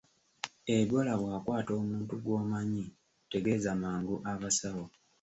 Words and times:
Ebola 0.77 1.13
bw’akwata 1.19 1.71
omuntu 1.81 2.13
gw’omanyi 2.23 2.85
tegeeza 3.31 3.71
mangu 3.81 4.15
abasawo. 4.31 4.83